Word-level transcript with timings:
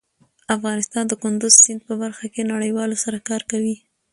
افغانستان 0.55 1.03
د 1.07 1.13
کندز 1.23 1.53
سیند 1.63 1.81
په 1.87 1.93
برخه 2.01 2.25
کې 2.33 2.49
نړیوالو 2.53 3.01
سره 3.03 3.17
کار 3.29 3.41
کوي. 3.51 3.75